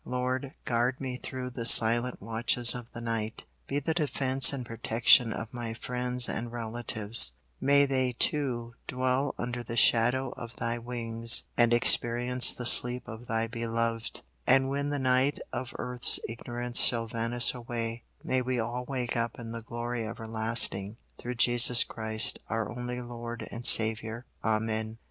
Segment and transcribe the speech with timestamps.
[0.03, 5.31] Lord, guard me through the silent watches of the night; be the defence and protection
[5.31, 11.43] of my friends and relatives; may they too dwell under the shadow of Thy wings
[11.55, 17.05] and experience the sleep of Thy beloved; and when the night of earth's ignorance shall
[17.07, 22.99] vanish away, may we all wake up in glory everlasting, through Jesus Christ, our only
[23.03, 24.25] Lord and Saviour.
[24.43, 24.97] Amen.